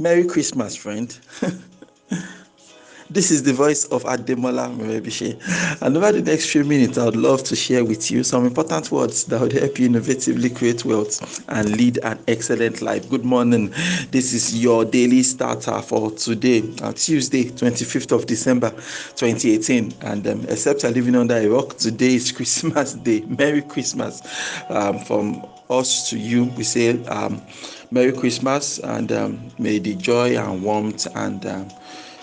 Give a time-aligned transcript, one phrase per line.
[0.00, 1.14] Merry Christmas, friend.
[3.12, 5.36] This is the voice of Ademola Merebishe.
[5.82, 8.92] And over the next few minutes, I would love to share with you some important
[8.92, 13.10] words that would help you innovatively create wealth and lead an excellent life.
[13.10, 13.70] Good morning.
[14.12, 19.92] This is your daily starter for today, uh, Tuesday, 25th of December, 2018.
[20.02, 23.22] And um, except you're living under a rock, today is Christmas Day.
[23.22, 24.22] Merry Christmas
[24.70, 26.44] um, from us to you.
[26.56, 27.42] We say um,
[27.90, 31.68] Merry Christmas and um, may the joy and warmth and um,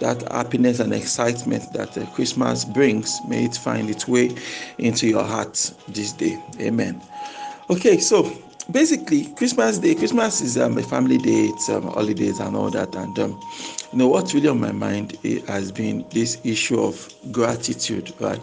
[0.00, 4.36] that happiness and excitement that uh, Christmas brings, may it find its way
[4.78, 6.38] into your heart this day.
[6.60, 7.00] Amen.
[7.70, 8.30] Okay, so
[8.70, 12.94] basically, Christmas Day, Christmas is um, a family day, it's um, holidays and all that.
[12.94, 13.40] And um,
[13.92, 18.40] you know what's really on my mind eh, has been this issue of gratitude, right?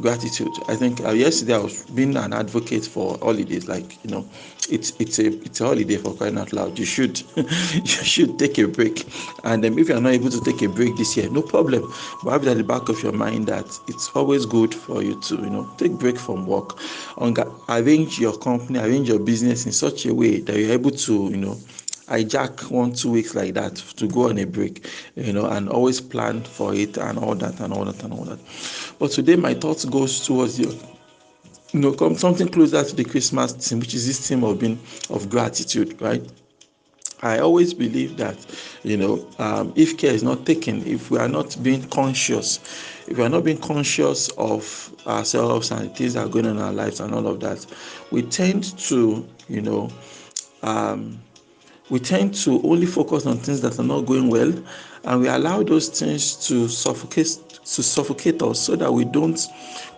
[0.00, 0.48] Gratitude.
[0.68, 4.26] I think uh, yesterday I was being an advocate for holidays, like you know,
[4.70, 6.78] it's it's a it's a holiday for crying out loud.
[6.78, 9.06] You should you should take a break,
[9.44, 11.92] and um, if you are not able to take a break this year, no problem.
[12.24, 15.20] But have it at the back of your mind that it's always good for you
[15.20, 16.78] to you know take break from work,
[17.68, 21.36] arrange your company, arrange your business in such a way that you're able to you
[21.36, 21.56] know
[22.08, 26.00] hijack one two weeks like that to go on a break you know and always
[26.00, 28.38] plan for it and all that and all that and all that.
[28.98, 30.72] But today my thoughts goes towards you
[31.72, 34.78] you know come something closer to the christmas theme which is this theme of being
[35.10, 36.22] of gratitude right?
[37.22, 38.36] I always believe that,
[38.82, 42.58] you know, um, if care is not taken, if we are not being conscious,
[43.08, 46.62] if we are not being conscious of ourselves and things that are going on in
[46.62, 47.64] our lives and all of that,
[48.10, 49.88] we tend to, you know,
[50.62, 51.18] um,
[51.88, 54.52] we tend to only focus on things that are not going well
[55.04, 59.48] and we allow those things to suffocate to suffocate us so that we don't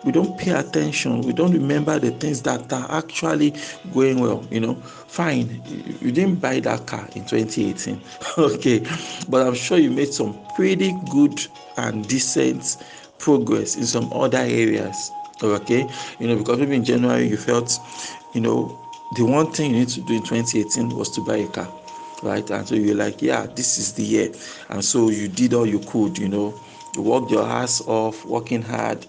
[0.03, 3.53] we don't pay attention we don't remember the things that are actually
[3.93, 4.75] going well you know.
[5.07, 5.61] Fine
[6.01, 7.99] you didn't buy that car in 2018
[8.37, 8.85] okay
[9.27, 11.45] but i'm sure you made some pretty good
[11.77, 12.77] and decent
[13.17, 15.11] progress in some other areas
[15.41, 15.89] okay?
[16.19, 17.79] You know because maybe in january you felt
[18.33, 18.77] you know
[19.15, 21.71] the one thing you need to do in 2018 was to buy a car
[22.23, 22.49] right?
[22.49, 24.31] And so you're like yeah this is the year.
[24.69, 26.59] And so you did all you could you know.
[26.95, 29.05] You worked your ass off working hard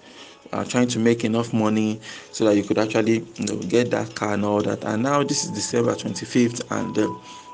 [0.52, 2.00] uh, trying to make enough money
[2.32, 4.84] so that you could actually you know get that car and all that.
[4.84, 7.08] And now this is december 25th and uh,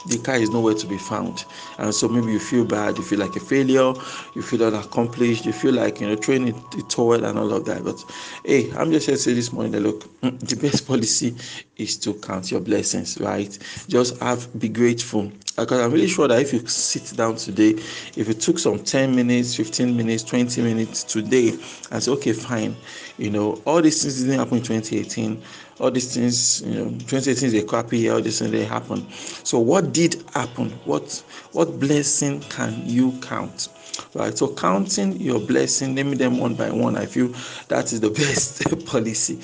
[0.08, 1.44] the car is nowhere to be found.
[1.78, 3.92] And so maybe you feel bad you feel like a failure
[4.34, 6.28] you feel unaccomplished you feel like you know it,
[6.76, 7.84] it toward and all of that.
[7.84, 8.02] But
[8.44, 11.34] hey i'm just here to say this morning that look the best policy
[11.76, 16.41] is to count your blessings right just have be grateful because i'm really sure that
[16.41, 17.70] if you sit down today
[18.16, 21.50] if it took some 10 minutes 15 minutes 20 minutes today
[21.91, 22.75] and say okay fine
[23.19, 25.42] you know all these things didn't happen in 2018
[25.78, 29.06] all these things, you know, 2018 is a crappy year, all these things they happen.
[29.10, 30.70] So what did happen?
[30.84, 31.22] What
[31.53, 33.69] what blessing can you count?
[34.15, 34.36] Right.
[34.36, 37.28] So counting your blessing, naming them one by one, I feel
[37.69, 39.34] that is the best policy.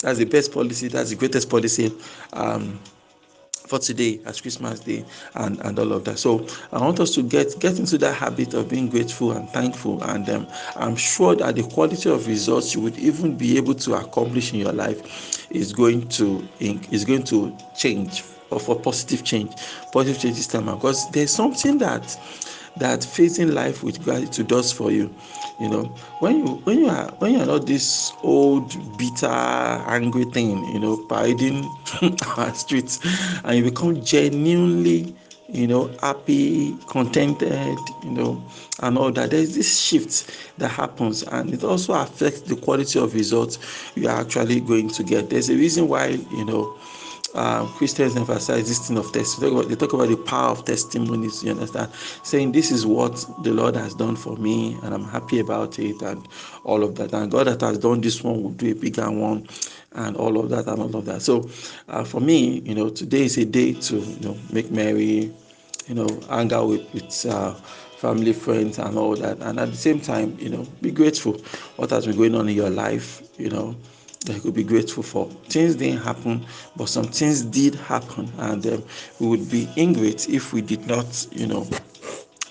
[0.00, 1.77] That's the best policy, that's the greatest policy.
[2.32, 2.78] Um
[3.68, 6.18] for today as Christmas Day and, and all of that.
[6.18, 10.02] So I want us to get get into that habit of being grateful and thankful.
[10.02, 10.46] And um,
[10.76, 14.60] I'm sure that the quality of results you would even be able to accomplish in
[14.60, 19.52] your life is going to is going to change or for positive change,
[19.92, 22.18] positive change this time because there's something that
[22.78, 25.14] that facing life with gratitude does for you
[25.58, 25.84] you know.
[26.18, 30.78] When you when you are when you are not this old bitter angry thing you
[30.78, 31.76] know parading
[32.36, 33.00] our streets
[33.44, 35.14] and you become genuinely
[35.48, 38.44] you know happy contented you know
[38.80, 43.14] and all that there's this shift that happens and it also affects the quality of
[43.14, 43.58] results
[43.96, 45.30] you are actually going to get.
[45.30, 46.76] There's a reason why you know
[47.34, 49.66] um, Christians emphasize this thing of testimony.
[49.68, 51.44] They talk about the power of testimonies.
[51.44, 55.40] You understand, saying this is what the Lord has done for me, and I'm happy
[55.40, 56.26] about it, and
[56.64, 57.12] all of that.
[57.12, 59.46] And God that has done this one will do a bigger one,
[59.92, 61.22] and all of that, and all of that.
[61.22, 61.48] So,
[61.88, 65.32] uh, for me, you know, today is a day to you know make merry,
[65.86, 67.26] you know, hang out with with.
[67.26, 67.54] Uh,
[67.98, 71.32] family, friends, and all that, and at the same time, you know, be grateful
[71.76, 73.74] what has been going on in your life, you know,
[74.28, 75.26] that you could be grateful for.
[75.48, 76.46] Things didn't happen,
[76.76, 78.84] but some things did happen, and um,
[79.20, 81.66] we would be ingrate if we did not, you know,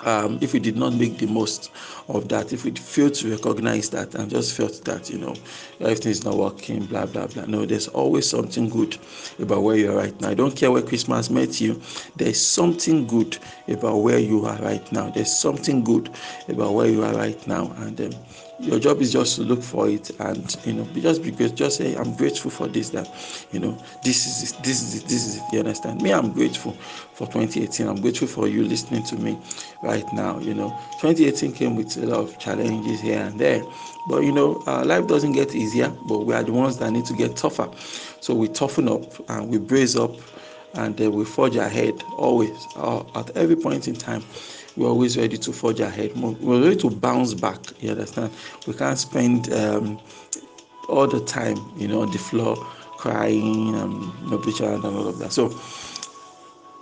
[0.05, 1.71] um, if we did not make the most
[2.07, 5.35] of that, if we failed to recognize that and just felt that, you know,
[5.81, 7.45] everything is not working, blah, blah, blah.
[7.45, 8.97] No, there's always something good
[9.39, 10.29] about where you are right now.
[10.29, 11.81] I don't care where Christmas met you,
[12.15, 13.37] there's something good
[13.67, 15.09] about where you are right now.
[15.09, 16.09] There's something good
[16.47, 17.73] about where you are right now.
[17.77, 18.11] And um,
[18.59, 21.95] your job is just to look for it and you know just be just say
[21.95, 23.07] i'm grateful for this that
[23.51, 26.01] you know this is this is this is it you understand?
[26.01, 29.39] Me i'm grateful for 2018 i'm grateful for you listening to me
[29.81, 30.69] right now you know.
[30.99, 33.65] 2018 came with a lot of challenges here and there
[34.07, 37.05] but you know uh, life doesn't get easier but we are the ones that need
[37.05, 37.69] to get tougher.
[38.21, 40.11] So we toughen up and we brace up
[40.73, 44.23] and uh, we forge ahead always uh, at every point in time
[44.77, 46.15] we're always ready to forge ahead.
[46.15, 47.59] We're ready to bounce back.
[47.81, 48.31] You understand?
[48.67, 49.99] We can't spend um,
[50.87, 52.55] all the time, you know, on the floor
[52.97, 55.33] crying and no picture and all of that.
[55.33, 55.59] So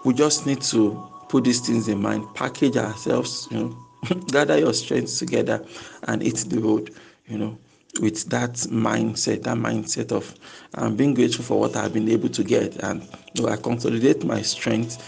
[0.04, 3.78] we just need to put these things in mind, package ourselves, you know,
[4.28, 5.66] gather your strength together
[6.04, 6.94] and hit the road,
[7.28, 7.58] you know,
[8.02, 10.36] with that mindset, that mindset of
[10.76, 14.24] um, being grateful for what I've been able to get and you know, I consolidate
[14.26, 15.02] my strength,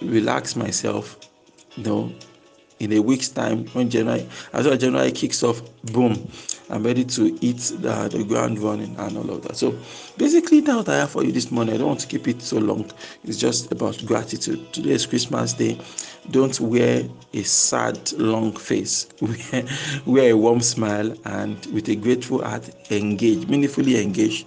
[0.00, 1.18] relax myself,
[1.76, 2.12] you know,
[2.80, 5.60] in a week's time when January as well January kicks off,
[5.92, 6.30] boom,
[6.70, 9.56] I'm ready to hit the, the ground running and all of that.
[9.56, 9.76] So
[10.16, 11.74] basically that's what I have for you this morning.
[11.74, 12.90] I don't want to keep it so long.
[13.24, 14.72] It's just about gratitude.
[14.72, 15.80] Today is Christmas Day.
[16.30, 19.08] Don't wear a sad, long face.
[19.20, 19.64] Wear,
[20.04, 24.44] wear a warm smile and with a grateful heart, engage, meaningfully engage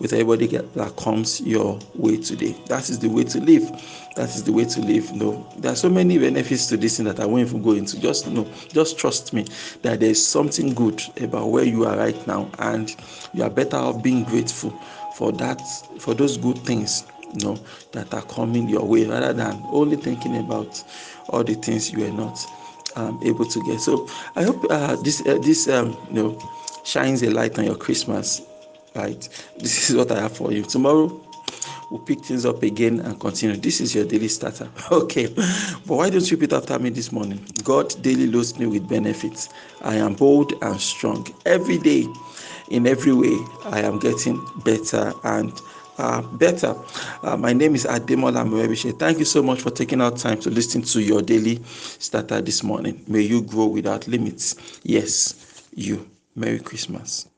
[0.00, 2.56] with everybody that comes your way today.
[2.66, 3.70] That is the way to live.
[4.16, 5.12] That is the way to live.
[5.14, 7.98] No, there are so many benefits to this thing that I won't even go into.
[8.00, 9.46] Just know, just trust me
[9.82, 12.94] that there is something good about where you are right now, and
[13.32, 14.70] you are better off being grateful
[15.12, 15.60] for that,
[15.98, 17.04] for those good things
[17.34, 17.58] you know
[17.92, 20.82] that are coming your way rather than only thinking about
[21.28, 22.44] all the things you are not
[22.96, 26.38] um, able to get so i hope uh, this uh, this um, you know
[26.84, 28.42] shines a light on your christmas
[28.94, 29.28] right
[29.58, 31.08] this is what i have for you tomorrow
[31.90, 33.56] we'll pick things up again and continue.
[33.56, 34.68] This is your daily starter.
[34.92, 35.26] Okay.
[35.28, 37.44] But why don't you repeat after me this morning?
[37.64, 39.48] God daily loads me with benefits.
[39.82, 41.26] I am bold and strong.
[41.46, 42.06] Every day,
[42.70, 45.52] in every way, I am getting better and
[45.98, 46.74] uh, better.
[47.22, 48.98] Uh, my name is Ademola Murebishe.
[48.98, 52.62] Thank you so much for taking out time to listen to your daily starter this
[52.62, 53.04] morning.
[53.06, 54.80] May you grow without limits.
[54.82, 56.08] Yes, you.
[56.36, 57.29] Merry Christmas.